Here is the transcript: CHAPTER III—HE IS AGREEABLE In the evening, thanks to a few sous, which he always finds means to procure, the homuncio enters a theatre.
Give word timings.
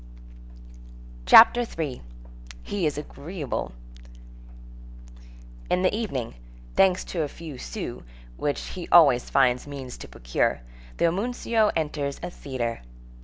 CHAPTER 1.27 1.61
III—HE 1.79 2.85
IS 2.87 2.97
AGREEABLE 2.97 3.71
In 5.69 5.83
the 5.83 5.95
evening, 5.95 6.33
thanks 6.75 7.03
to 7.03 7.21
a 7.21 7.27
few 7.27 7.59
sous, 7.59 8.01
which 8.35 8.69
he 8.69 8.89
always 8.91 9.29
finds 9.29 9.67
means 9.67 9.99
to 9.99 10.07
procure, 10.07 10.61
the 10.97 11.05
homuncio 11.05 11.69
enters 11.75 12.19
a 12.23 12.31
theatre. 12.31 12.81